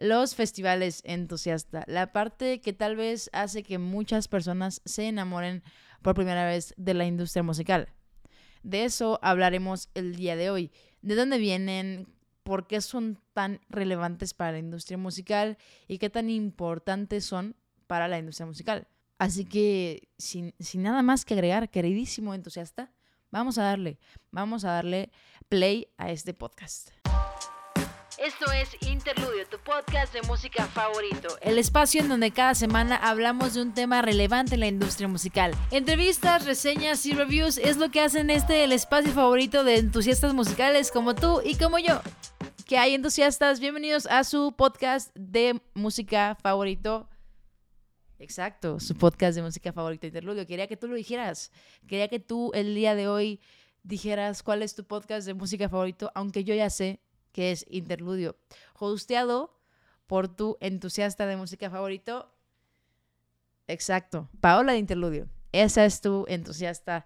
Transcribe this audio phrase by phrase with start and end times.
[0.00, 5.62] los festivales entusiasta, la parte que tal vez hace que muchas personas se enamoren
[6.02, 7.88] por primera vez de la industria musical.
[8.62, 10.72] De eso hablaremos el día de hoy.
[11.02, 12.08] ¿De dónde vienen?
[12.42, 15.58] ¿Por qué son tan relevantes para la industria musical?
[15.86, 17.54] ¿Y qué tan importantes son
[17.86, 18.88] para la industria musical?
[19.18, 22.90] Así que, sin, sin nada más que agregar, queridísimo entusiasta,
[23.30, 23.98] vamos a darle,
[24.30, 25.10] vamos a darle
[25.50, 26.99] play a este podcast.
[28.20, 31.28] Esto es Interludio, tu podcast de música favorito.
[31.40, 35.54] El espacio en donde cada semana hablamos de un tema relevante en la industria musical.
[35.70, 40.90] Entrevistas, reseñas y reviews es lo que hacen este el espacio favorito de entusiastas musicales
[40.90, 42.02] como tú y como yo.
[42.66, 47.08] Que hay entusiastas, bienvenidos a su podcast de música favorito.
[48.18, 50.46] Exacto, su podcast de música favorito Interludio.
[50.46, 51.52] Quería que tú lo dijeras.
[51.88, 53.40] Quería que tú el día de hoy
[53.82, 57.00] dijeras cuál es tu podcast de música favorito, aunque yo ya sé
[57.32, 58.36] que es Interludio,
[58.74, 59.58] hosteado
[60.06, 62.34] por tu entusiasta de música favorito.
[63.66, 65.28] Exacto, Paola de Interludio.
[65.52, 67.04] Esa es tu entusiasta,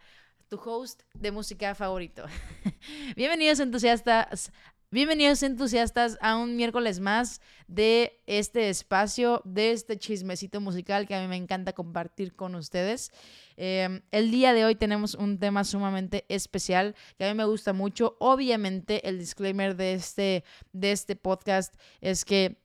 [0.48, 2.24] tu host de música favorito.
[3.16, 4.52] Bienvenidos entusiastas
[4.94, 11.20] Bienvenidos entusiastas a un miércoles más de este espacio, de este chismecito musical que a
[11.20, 13.10] mí me encanta compartir con ustedes.
[13.56, 17.72] Em, el día de hoy tenemos un tema sumamente especial que a mí me gusta
[17.72, 18.16] mucho.
[18.20, 22.63] Obviamente el disclaimer de este, de este podcast es que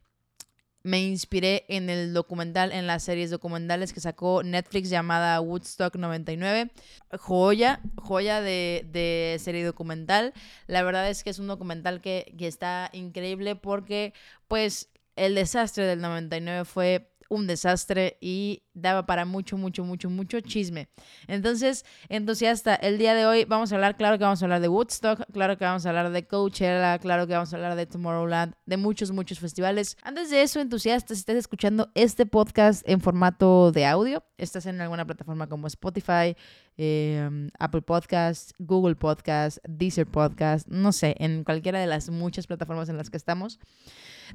[0.84, 6.72] me inspiré en el documental, en las series documentales que sacó Netflix llamada Woodstock 99.
[7.18, 10.34] Joya, joya de, serie documental.
[10.68, 14.14] La verdad es que es un documental que, que está increíble porque
[14.48, 20.42] pues el desastre del 99 fue un desastre y daba para mucho, mucho, mucho, mucho
[20.42, 20.90] chisme.
[21.28, 24.68] Entonces, entusiasta, el día de hoy vamos a hablar, claro que vamos a hablar de
[24.68, 28.54] Woodstock, claro que vamos a hablar de Coachella, claro que vamos a hablar de Tomorrowland,
[28.66, 29.98] de muchos, muchos festivales.
[30.04, 34.82] Antes de eso, entusiasta, si estás escuchando este podcast en formato de audio, estás en
[34.82, 36.36] alguna plataforma como Spotify,
[36.82, 42.88] em, Apple Podcasts, Google Podcasts, Deezer Podcast, no sé, en cualquiera de las muchas plataformas
[42.88, 43.60] en las que estamos.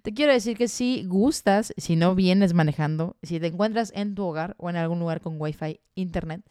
[0.02, 4.24] Te quiero decir que si gustas, si no vienes manejando, si te encuentras en tu
[4.24, 6.42] hogar o en algún lugar con Wi-Fi, internet,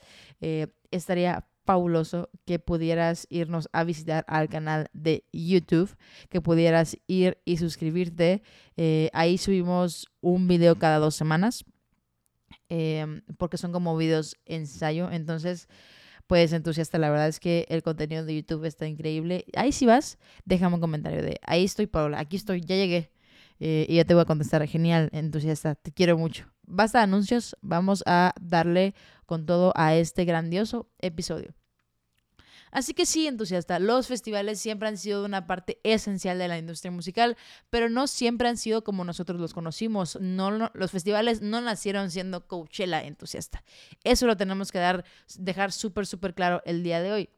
[0.41, 5.95] eh, estaría fabuloso que pudieras irnos a visitar al canal de YouTube,
[6.29, 8.41] que pudieras ir y suscribirte.
[8.77, 11.65] Eh, ahí subimos un video cada dos semanas,
[12.73, 15.11] em, porque son como videos ensayo.
[15.11, 15.67] Entonces,
[16.25, 19.45] pues entusiasta, la verdad es que el contenido de YouTube está increíble.
[19.55, 23.11] Ahí si vas, déjame un comentario de, ahí estoy Paola, aquí estoy, ya llegué.
[23.59, 26.47] Eh, y ya te voy a contestar, genial, entusiasta, te quiero mucho.
[26.63, 28.95] Basta de anuncios, vamos a darle
[29.27, 31.53] con todo a este grandioso episodio.
[32.73, 36.89] Así que sí, entusiasta, los festivales siempre han sido una parte esencial de la industria
[36.89, 37.37] musical,
[37.69, 40.17] pero no siempre han sido como nosotros los conocimos.
[40.19, 43.63] No, los festivales no nacieron siendo Coachella entusiasta.
[44.03, 45.05] Eso lo tenemos que dar,
[45.37, 47.29] dejar súper, súper claro el día de hoy.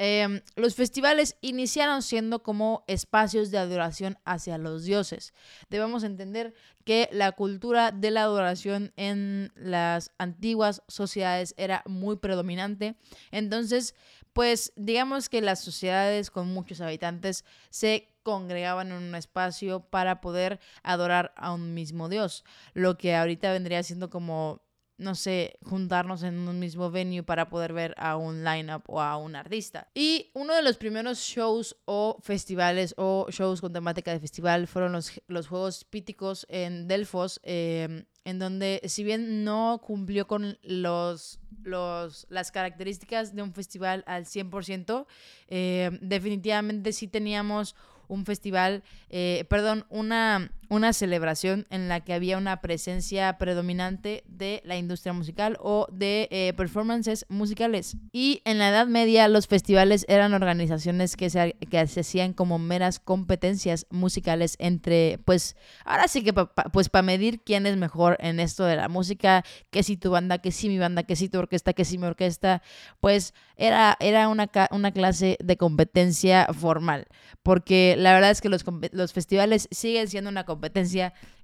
[0.00, 5.34] Em, los festivales iniciaron siendo como espacios de adoración hacia los dioses.
[5.70, 6.54] Debemos entender
[6.84, 12.94] que la cultura de la adoración en las antiguas sociedades era muy predominante.
[13.32, 13.96] Entonces,
[14.32, 20.60] pues digamos que las sociedades con muchos habitantes se congregaban en un espacio para poder
[20.84, 24.60] adorar a un mismo dios, lo que ahorita vendría siendo como
[24.98, 29.16] no sé, juntarnos en un mismo venue para poder ver a un lineup o a
[29.16, 29.88] un artista.
[29.94, 34.92] Y uno de los primeros shows o festivales o shows con temática de festival fueron
[34.92, 41.38] los, los Juegos Píticos en Delfos, em, en donde si bien no cumplió con los,
[41.62, 45.06] los, las características de un festival al 100%,
[45.46, 47.76] em, definitivamente sí teníamos
[48.08, 54.62] un festival, eh, perdón, una, una celebración en la que había una presencia predominante de
[54.64, 57.96] la industria musical o de eh, performances musicales.
[58.12, 62.58] Y en la Edad Media los festivales eran organizaciones que se, que se hacían como
[62.58, 68.38] meras competencias musicales entre, pues, ahora sí que pues para medir quién es mejor en
[68.40, 71.38] esto de la música, que si tu banda, que si mi banda, que si tu
[71.38, 72.62] orquesta, que si mi orquesta,
[73.00, 77.06] pues era, era una, una clase de competencia formal,
[77.42, 80.57] porque la verdad es que los, los festivales siguen siendo una competencia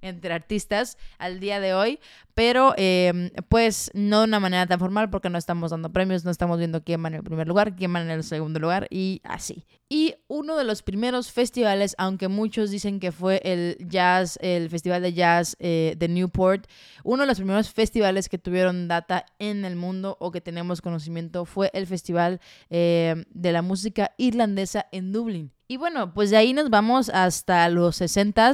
[0.01, 1.99] entre artistas al día de hoy,
[2.33, 6.31] pero em, pues no de una manera tan formal porque no estamos dando premios, no
[6.31, 9.21] estamos viendo quién va en el primer lugar, quién va en el segundo lugar y
[9.23, 9.65] así.
[9.89, 15.01] Y uno de los primeros festivales, aunque muchos dicen que fue el jazz, el festival
[15.01, 16.67] de jazz eh, de Newport,
[17.03, 21.45] uno de los primeros festivales que tuvieron data en el mundo o que tenemos conocimiento
[21.45, 26.53] fue el festival eh, de la música irlandesa en Dublín Y bueno, pues de ahí
[26.53, 28.51] nos vamos hasta los 60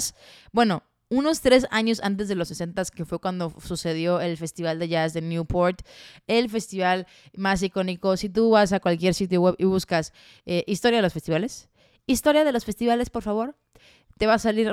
[0.53, 4.87] Bueno, unos tres años antes de los 60, que fue cuando sucedió el Festival de
[4.87, 5.81] Jazz de Newport,
[6.27, 7.05] el festival
[7.35, 8.15] más icónico.
[8.15, 10.13] Si tú vas a cualquier sitio web y buscas
[10.45, 11.69] eh, historia de los festivales,
[12.07, 13.57] historia de los festivales, por favor,
[14.21, 14.71] te va a salir,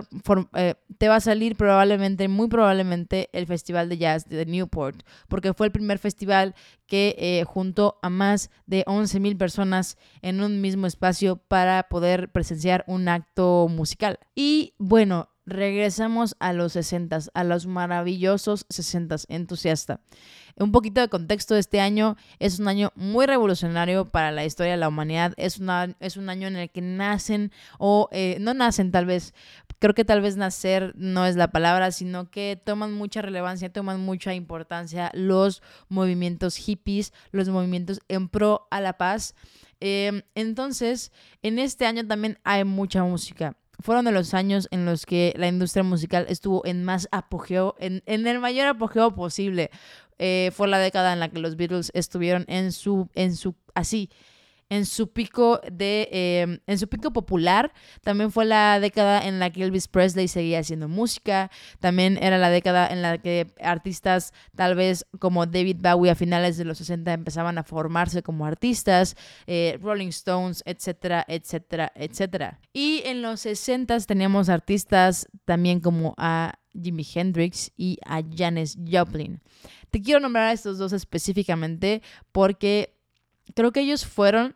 [0.57, 5.55] eh, te va a salir probablemente, muy probablemente, el Festival de Jazz de Newport, porque
[5.55, 6.55] fue el primer festival
[6.87, 12.85] que eh, juntó a más de 11.000 personas en un mismo espacio para poder presenciar
[12.87, 14.19] un acto musical.
[14.35, 20.01] Y bueno, regresamos a los 60, a los maravillosos 60, entusiasta.
[20.57, 24.73] Un poquito de contexto de este año, es un año muy revolucionario para la historia
[24.73, 28.55] de la humanidad, es, una, es un año en el que nacen o eh, no
[28.55, 29.35] nacen tal vez,
[29.79, 34.01] creo que tal vez nacer no es la palabra, sino que toman mucha relevancia, toman
[34.01, 39.37] mucha importancia los movimientos hippies, los movimientos en pro a la paz.
[39.81, 41.13] Em, entonces,
[41.43, 45.49] en este año también hay mucha música fueron de los años en los que la
[45.49, 49.71] industria musical estuvo en más apogeo, en, el mayor apogeo posible.
[50.19, 54.11] Eh, fue la década en la que los Beatles estuvieron en su, en su, así,
[54.71, 57.73] en su pico de em, en su pico popular.
[58.03, 61.51] También fue la década en la que Elvis Presley seguía haciendo música.
[61.81, 66.57] También era la década en la que artistas tal vez como David Bowie a finales
[66.57, 69.17] de los 60 empezaban a formarse como artistas
[69.47, 72.61] eh, Rolling Stones etcétera etcétera etcétera.
[72.73, 79.41] Y en los 60 teníamos artistas también como a Jimi Hendrix y a Janis Joplin.
[79.91, 82.95] Te quiero nombrar a estos dos específicamente porque
[83.55, 84.55] creo que ellos fueron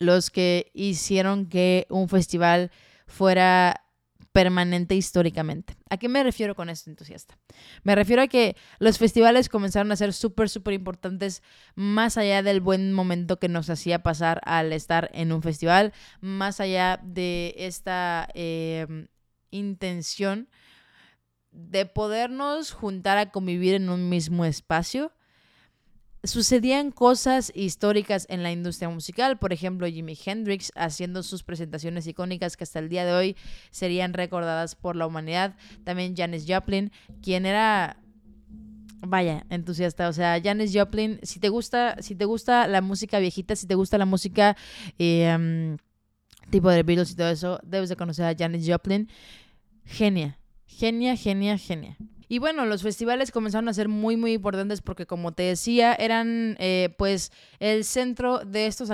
[0.00, 2.72] los que hicieron que un festival
[3.06, 3.84] fuera
[4.32, 5.76] permanente históricamente.
[5.90, 7.36] ¿A qué me refiero con esto, entusiasta?
[7.82, 11.42] Me refiero a que los festivales comenzaron a ser súper, súper importantes
[11.74, 16.60] más allá del buen momento que nos hacía pasar al estar en un festival, más
[16.60, 19.08] allá de esta em,
[19.50, 20.48] intención
[21.50, 25.12] de podernos juntar a convivir en un mismo espacio
[26.24, 32.56] sucedían cosas históricas en la industria musical, por ejemplo Jimi Hendrix haciendo sus presentaciones icónicas
[32.56, 33.36] que hasta el día de hoy
[33.70, 37.96] serían recordadas por la humanidad, también Janis Joplin, quien era
[39.02, 43.56] vaya, entusiasta, o sea, Janis Joplin, si te gusta, si te gusta la música viejita,
[43.56, 44.56] si te gusta la música
[44.98, 45.76] eh,
[46.50, 49.08] tipo de Beatles y todo eso, debes de conocer a Janis Joplin.
[49.86, 51.96] Genia, genia, genia, genia.
[52.30, 56.54] Y bueno, los festivales comenzaron a ser muy, muy importantes porque, como te decía, eran
[56.60, 58.88] eh, pues el centro de estos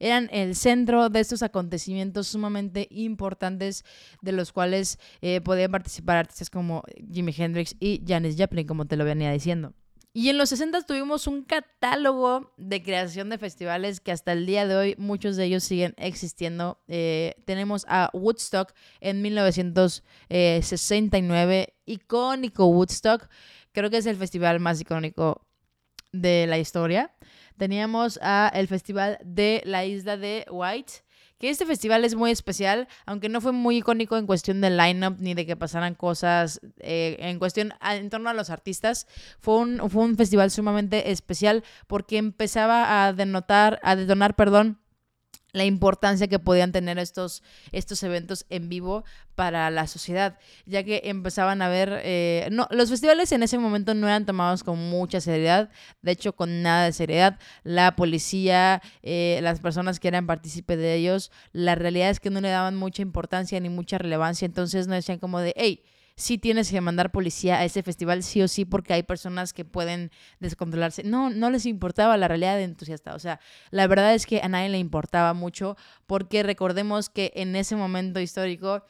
[0.00, 3.84] eran el centro de estos acontecimientos sumamente importantes
[4.22, 8.96] de los cuales eh, podían participar artistas como Jimi Hendrix y Janis Joplin, como te
[8.96, 9.72] lo venía diciendo.
[10.14, 14.66] Y en los 60 tuvimos un catálogo de creación de festivales que hasta el día
[14.66, 16.78] de hoy muchos de ellos siguen existiendo.
[16.86, 23.26] Eh, tenemos a Woodstock en 1969, icónico Woodstock.
[23.72, 25.46] Creo que es el festival más icónico
[26.12, 27.14] de la historia.
[27.56, 30.92] Teníamos a el festival de la isla de White
[31.42, 35.16] que este festival es muy especial, aunque no fue muy icónico en cuestión del lineup
[35.18, 39.08] ni de que pasaran cosas eh, en cuestión en torno a los artistas.
[39.40, 44.81] Fue un, fue un festival sumamente especial porque empezaba a denotar, a detonar, perdón,
[45.52, 49.04] la importancia que podían tener estos, estos eventos en vivo
[49.34, 53.94] para la sociedad, ya que empezaban a ver, eh, no, los festivales en ese momento
[53.94, 59.40] no eran tomados con mucha seriedad, de hecho con nada de seriedad, la policía, eh,
[59.42, 63.02] las personas que eran partícipes de ellos, la realidad es que no le daban mucha
[63.02, 65.82] importancia ni mucha relevancia, entonces no decían como de, hey,
[66.16, 69.64] sí tienes que mandar policía a ese festival sí o sí porque hay personas que
[69.64, 71.02] pueden descontrolarse.
[71.04, 73.14] No, no les importaba la realidad de entusiasta.
[73.14, 73.40] O sea,
[73.70, 75.76] la verdad es que a nadie le importaba mucho
[76.06, 78.84] porque recordemos que en ese momento histórico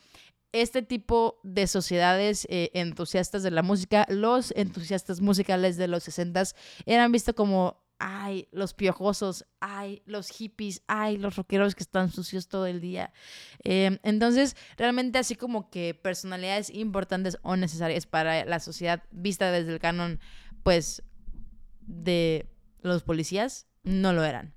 [0.53, 6.43] este tipo de sociedades eh, entusiastas de la música, los entusiastas musicales de los 60
[6.85, 12.49] eran vistos como ay, los piojosos, ay, los hippies, ay, los rockeros que están sucios
[12.49, 13.13] todo el día.
[13.63, 19.73] Em, entonces, realmente así como que personalidades importantes o necesarias para la sociedad vista desde
[19.73, 20.19] el canon,
[20.65, 21.05] pues,
[21.81, 24.53] de los policías, no lo eran.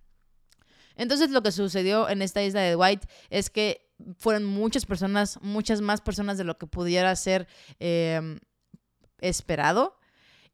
[0.95, 5.81] Entonces, lo que sucedió en esta isla de White es que fueron muchas personas, muchas
[5.81, 7.47] más personas de lo que pudiera ser
[7.77, 8.39] em,
[9.19, 9.99] esperado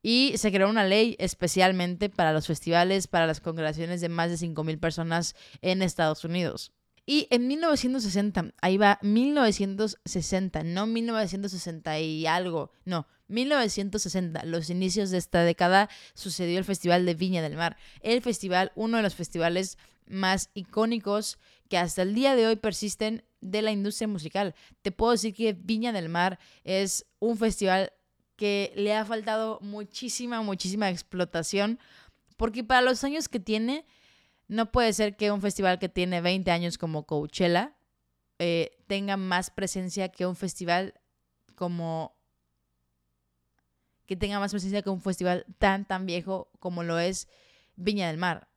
[0.01, 4.47] y se creó una ley especialmente para los festivales, para las congregaciones de más de
[4.47, 6.71] 5.000 personas en Estados Unidos.
[7.05, 15.17] Y en 1960, ahí va, 1960, no 1960 y algo, no, 1960, los inicios de
[15.17, 17.77] esta década, sucedió el Festival de Viña del Mar.
[18.01, 21.39] El festival, uno de los festivales más icónicos
[21.69, 24.53] que hasta el día de hoy persisten de la industria musical.
[24.81, 27.93] Te puedo decir que Viña del Mar es un festival
[28.41, 31.77] que le ha faltado muchísima, muchísima explotación,
[32.37, 33.85] porque para los años que tiene,
[34.47, 37.75] no puede ser que un festival que tiene 20 años como Coachella
[38.39, 40.95] eh, tenga más presencia que un festival
[41.53, 42.15] como
[44.07, 47.27] que tenga más presencia que un festival tan, tan viejo como lo es
[47.75, 48.47] Viña del Mar.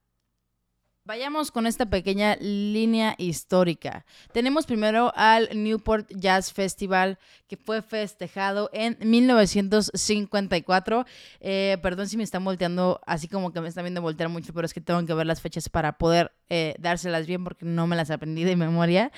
[1.06, 4.06] Vayamos con esta pequeña línea histórica.
[4.32, 11.04] Tenemos primero al Newport Jazz Festival que fue festejado en 1954.
[11.40, 14.64] Eh, perdón si me están volteando, así como que me están viendo voltear mucho, pero
[14.64, 17.96] es que tengo que ver las fechas para poder eh, dárselas bien porque no me
[17.96, 19.12] las aprendí de memoria.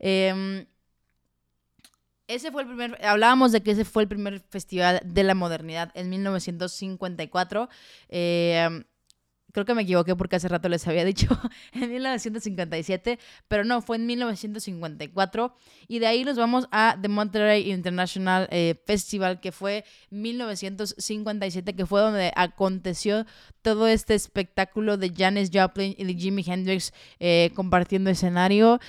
[0.00, 0.66] Em,
[2.26, 5.92] ese fue el primer, hablábamos de que ese fue el primer festival de la modernidad
[5.94, 7.68] en 1954.
[8.08, 8.82] Eh,
[9.52, 11.26] creo que me equivoqué porque hace rato les había dicho
[11.72, 15.54] en 1957, pero no, fue en 1954.
[15.88, 21.86] Y de ahí nos vamos a The Monterey International eh, Festival, que fue 1957, que
[21.86, 23.26] fue donde aconteció
[23.62, 28.80] todo este espectáculo de Janis Joplin y de Jimi Hendrix eh, compartiendo escenario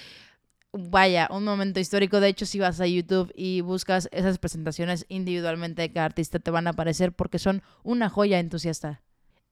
[0.71, 2.19] vaya, un momento histórico.
[2.19, 6.51] De hecho, si vas a YouTube y buscas esas presentaciones individualmente de cada artista, te
[6.51, 9.01] van a aparecer porque son una joya entusiasta.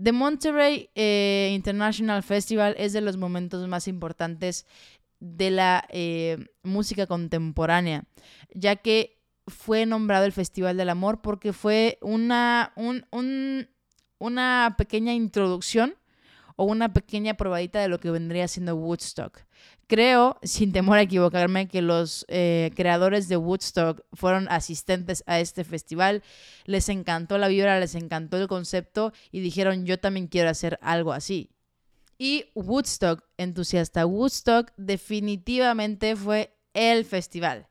[0.01, 4.66] The Monterey eh, International Festival es de los momentos más importantes
[5.20, 8.04] de la eh, música contemporánea,
[8.54, 12.74] ya que fue nombrado el Festival del Amor porque fue una,
[14.20, 15.96] una pequeña introducción
[16.58, 19.39] o una pequeña probadita de lo que vendría siendo Woodstock.
[19.88, 25.63] Creo, sin temor a equivocarme, que los eh, creadores de Woodstock fueron asistentes a este
[25.63, 26.24] festival,
[26.65, 31.13] les encantó la vibra, les encantó el concepto y dijeron yo también quiero hacer algo
[31.13, 31.51] así.
[32.17, 37.67] Y Woodstock, entusiasta, Woodstock definitivamente fue el festival.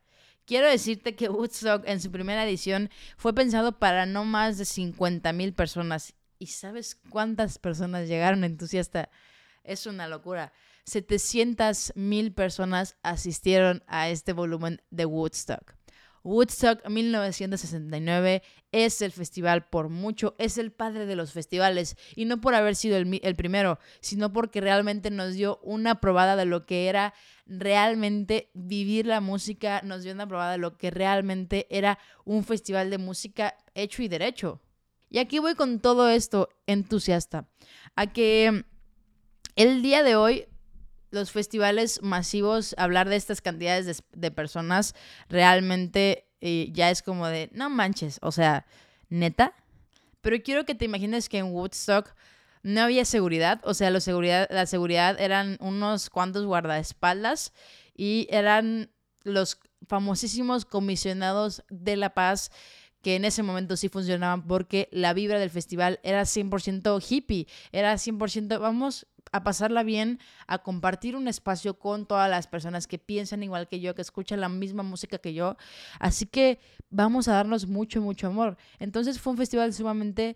[0.47, 5.33] Quiero decirte que Woodstock en su primera edición fue pensado para no más de 50
[5.35, 9.09] mil personas ¿Y sabes cuántas personas llegaron entusiasta?
[9.67, 10.53] Es una locura.
[10.85, 15.75] 700 mil personas asistieron a este volumen de Woodstock.
[16.27, 18.43] Woodstock 1969
[18.73, 22.75] es el festival por mucho, es el padre de los festivales y no por haber
[22.75, 27.15] sido el, el, primero, sino porque realmente nos dio una probada de lo que era
[27.47, 32.91] realmente vivir la música, nos dio una probada de lo que realmente era un festival
[32.91, 34.61] de música hecho y derecho.
[35.09, 37.49] Y aquí voy con todo esto entusiasta,
[37.95, 38.65] a que
[39.57, 40.47] el día de hoy
[41.11, 44.95] los festivales masivos, hablar de estas cantidades de, personas,
[45.29, 48.67] realmente eh, ya es como de, no manches, o sea,
[49.09, 49.55] neta.
[50.21, 52.15] Pero quiero que te imagines que en Woodstock
[52.63, 57.53] no había seguridad, o sea, la seguridad, la seguridad eran unos cuantos guardaespaldas
[57.95, 58.91] y eran
[59.23, 59.59] los
[59.89, 62.51] famosísimos comisionados de la paz
[63.07, 67.95] que en ese momento sí funcionaban porque la vibra del festival era 100% hippie, era
[67.95, 73.45] 100% vamos a pasarla bien, a compartir un espacio con todas las personas que piensan
[73.45, 75.57] igual que yo, que escuchan la misma música que yo.
[76.01, 76.59] Así que
[76.91, 78.57] vamos a darnos mucho, mucho amor.
[78.81, 80.35] Entonces fue un festival sumamente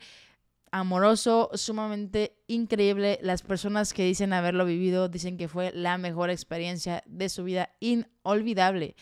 [0.71, 3.19] amoroso, sumamente increíble.
[3.21, 7.71] Las personas que dicen haberlo vivido dicen que fue la mejor experiencia de su vida,
[7.81, 8.95] inolvidable.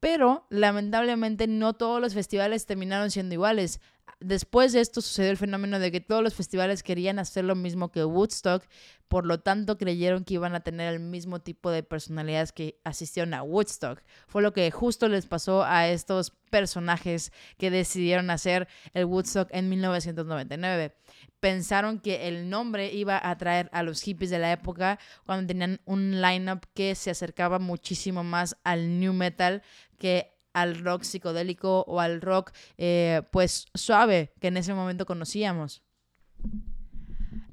[0.00, 3.80] Pero lamentablemente no todos los festivales terminaron siendo iguales.
[4.20, 7.90] Después de esto sucedió el fenómeno de que todos los festivales querían hacer lo mismo
[7.90, 8.64] que Woodstock,
[9.08, 13.34] por lo tanto creyeron que iban a tener el mismo tipo de personalidades que asistieron
[13.34, 14.02] a Woodstock.
[14.26, 19.68] Fue lo que justo les pasó a estos personajes que decidieron hacer el Woodstock en
[19.68, 20.94] 1999.
[21.40, 25.80] Pensaron que el nombre iba a atraer a los hippies de la época cuando tenían
[25.84, 29.62] un lineup que se acercaba muchísimo más al new metal
[29.98, 35.82] que al rock psicodélico o al rock eh, pues suave que en ese momento conocíamos.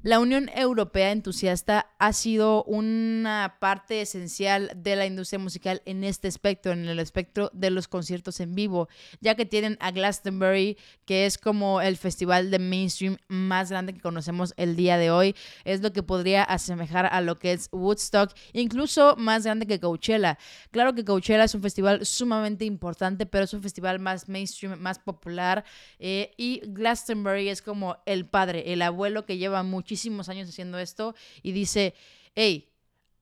[0.04, 6.28] La Unión Europea entusiasta ha sido una parte esencial de la industria musical en este
[6.28, 8.88] espectro, en el espectro de los conciertos en vivo,
[9.20, 14.00] ya que tienen a Glastonbury, que es como el festival de mainstream más grande que
[14.00, 18.32] conocemos el día de hoy, es lo que podría asemejar a lo que es Woodstock,
[18.52, 20.38] incluso más grande que Coachella.
[20.70, 25.00] Claro que Coachella es un festival sumamente importante, pero es un festival más mainstream, más
[25.00, 25.64] popular,
[25.98, 30.78] eh, y Glastonbury es como el padre, el abuelo que lleva mucho muchísimos años haciendo
[30.78, 31.94] esto y dice,
[32.34, 32.68] hey,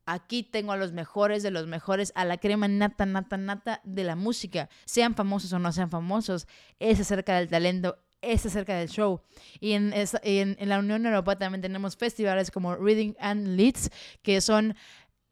[0.05, 4.03] aquí tengo a los mejores de los mejores, a la crema nata, nata, nata de
[4.03, 6.49] la música, sean famosos o no sean famosos,
[6.81, 9.21] es acerca del talento, es acerca del show.
[9.61, 13.91] Y en, en, la Unión Europea también tenemos festivales como Reading and Leeds,
[14.23, 14.75] que son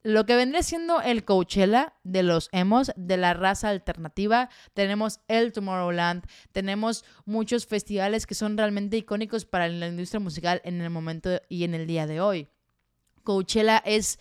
[0.05, 4.51] lo que vendría siendo el Coachella de los emos, de la raza alternativa.
[4.75, 10.81] Tenemos el Tomorrowland, tenemos muchos festivales que son realmente icónicos para la industria musical en
[10.83, 12.49] el momento y en el día de hoy.
[13.25, 14.19] Coachella es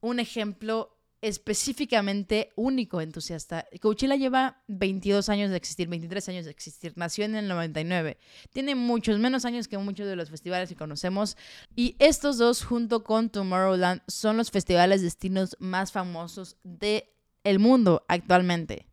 [0.00, 3.66] un ejemplo específicamente único entusiasta.
[3.80, 6.92] Coachella lleva 22 años de existir, 23 años de existir.
[6.96, 8.18] Nació en el 99.
[8.52, 11.36] Tiene muchos menos años que muchos de los festivales que conocemos.
[11.76, 17.04] Y estos dos, junto con Tomorrowland, son los festivales destinos más famosos del
[17.44, 18.89] el mundo actualmente.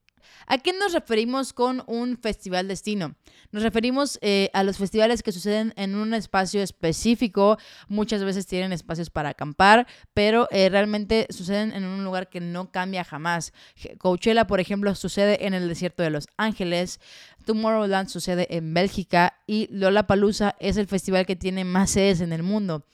[0.47, 3.15] ¿A qué nos referimos con un festival destino?
[3.51, 7.57] Nos referimos eh, a los festivales que suceden en un espacio específico.
[7.87, 12.71] Muchas veces tienen espacios para acampar, pero eh, realmente suceden en un lugar que no
[12.71, 13.53] cambia jamás.
[13.97, 16.99] Coachella, por ejemplo, sucede en el desierto de Los Ángeles.
[17.45, 22.43] Tomorrowland sucede en Bélgica y Lollapalooza es el festival que tiene más sedes en el
[22.43, 22.85] mundo.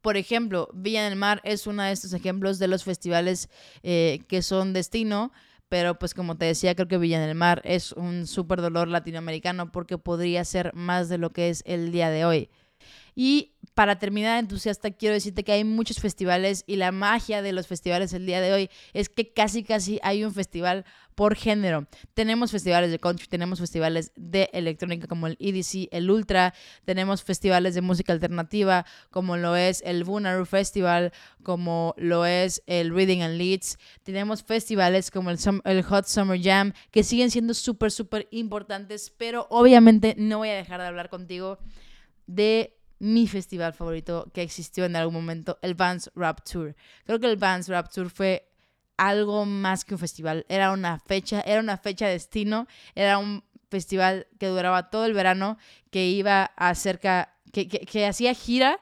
[0.00, 3.48] Por ejemplo, Villa del Mar es uno de estos ejemplos de los festivales
[3.82, 5.30] eh, que son destino
[5.70, 9.70] pero pues como te decía, creo que Villa del Mar es un súper dolor latinoamericano
[9.70, 12.50] porque podría ser más de lo que es el día de hoy.
[13.14, 17.66] Y para terminar, entusiasta, quiero decirte que hay muchos festivales y la magia de los
[17.66, 20.84] festivales el día de hoy es que casi, casi hay un festival
[21.14, 21.86] por género.
[22.14, 27.74] Tenemos festivales de country, tenemos festivales de electrónica como el EDC, el Ultra, tenemos festivales
[27.74, 31.12] de música alternativa como lo es el Bonnaroo Festival,
[31.42, 36.72] como lo es el Reading and Leeds, tenemos festivales como el, el Hot Summer Jam
[36.90, 41.58] que siguen siendo súper, súper importantes, pero obviamente no voy a dejar de hablar contigo
[42.26, 46.76] de mi festival favorito que existió en algún momento, el Vans Rap Tour.
[47.04, 48.48] Creo que el Vans Rap Tour fue
[48.96, 54.26] algo más que un festival, era una fecha, era una fecha destino, era un festival
[54.38, 55.56] que duraba todo el verano,
[55.90, 58.78] que iba a cerca, que, que hacía gira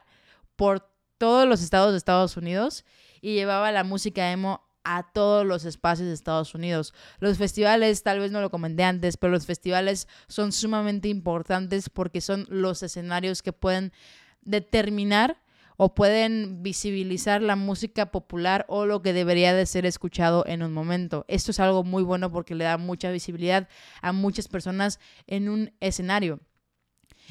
[0.57, 2.83] por todos los estados de Estados Unidos
[3.21, 6.93] y llevaba la música emo a todos los espacios de Estados Unidos.
[7.19, 12.21] Los festivales, tal vez no lo comenté antes, pero los festivales son sumamente importantes porque
[12.21, 13.91] son los escenarios que pueden
[14.41, 15.41] determinar
[15.81, 20.73] o pueden visibilizar la música popular o lo que debería de ser escuchado en un
[20.73, 21.23] momento.
[21.29, 23.69] Esto es algo muy bueno porque le da mucha visibilidad
[24.01, 26.41] a muchas personas en un escenario.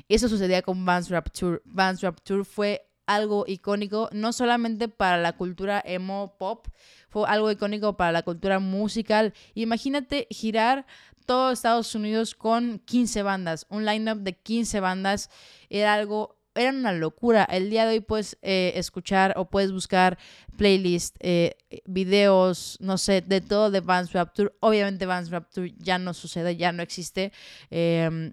[0.09, 1.63] Eso sucedía con Vans Rap Tour.
[1.67, 2.01] Vans
[2.45, 6.68] fue algo icónico, no solamente para la cultura emo pop,
[7.09, 9.33] fue algo icónico para la cultura musical.
[9.55, 10.87] Imagínate girar
[11.27, 15.31] todo Estados Unidos con 15 bandas, un lineup de 15 bandas,
[15.68, 17.44] era algo era una locura.
[17.44, 20.18] El día de hoy puedes eh, escuchar o puedes buscar
[20.57, 24.57] playlists, eh, videos, no sé, de todo de Vans Rap Tour.
[24.61, 27.33] Obviamente Vans Rap Tour ya no sucede, ya no existe.
[27.71, 28.33] Em,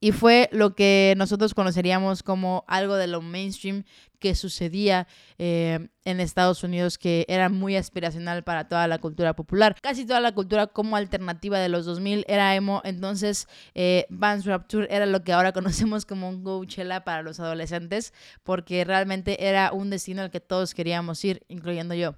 [0.00, 3.84] y fue lo que nosotros conoceríamos como algo de lo mainstream
[4.18, 5.06] que sucedía
[5.38, 9.76] eh, en Estados Unidos, que era muy aspiracional para toda la cultura popular.
[9.80, 14.68] Casi toda la cultura como alternativa de los 2000 era emo, entonces eh, Vans Rap
[14.68, 19.72] Tour era lo que ahora conocemos como un Coachella para los adolescentes, porque realmente era
[19.72, 22.14] un destino al que todos queríamos ir, incluyendo yo.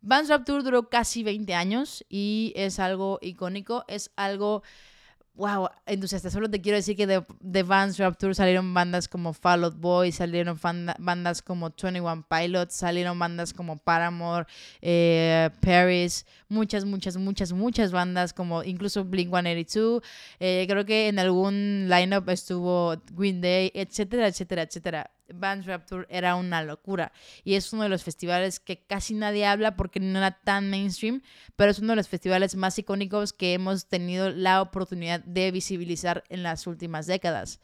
[0.00, 4.62] Vans Rap Tour duró casi 20 años y es algo icónico, es algo
[5.34, 6.30] wow, entusiasta.
[6.30, 7.98] Solo te quiero decir que de, de Vans
[8.32, 10.58] salieron bandas como Fall Out Boy, salieron
[10.98, 14.46] bandas como 21 Pilots, salieron bandas como Paramore,
[14.80, 20.02] eh, Paris, muchas, muchas, muchas, muchas bandas como incluso Blink 182.
[20.40, 25.10] Eh, creo que en algún lineup estuvo Green Day, etcétera, etcétera, etcétera.
[25.32, 27.12] Vans Rapture era una locura.
[27.44, 31.22] Y es uno de los festivales que casi nadie habla porque no era tan mainstream,
[31.56, 36.24] pero es uno de los festivales más icónicos que hemos tenido la oportunidad de visibilizar
[36.28, 37.60] en las últimas décadas.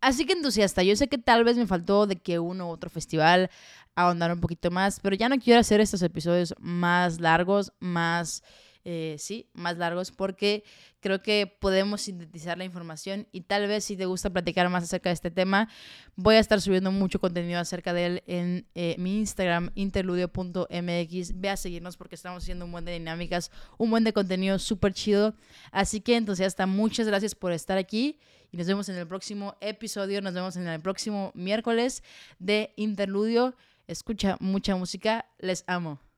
[0.00, 2.88] Así que entusiasta, yo sé que tal vez me faltó de que uno u otro
[2.88, 3.50] festival
[3.94, 8.42] ahondar un poquito más, pero ya no quiero hacer estos episodios más largos, más
[8.84, 10.64] eh, sí, más largos, porque
[11.00, 15.10] creo que podemos sintetizar la información y tal vez si te gusta platicar más acerca
[15.10, 15.68] de este tema,
[16.16, 21.40] voy a estar subiendo mucho contenido acerca de él en eh, mi Instagram, interludio.mx.
[21.40, 24.94] Ve a seguirnos porque estamos haciendo un buen de dinámicas, un buen de contenido súper
[24.94, 25.34] chido.
[25.72, 28.18] Así que entonces hasta muchas gracias por estar aquí
[28.52, 32.02] y nos vemos en el próximo episodio, nos vemos en el próximo miércoles
[32.38, 33.54] de Interludio.
[33.86, 36.09] Escucha mucha música, les amo.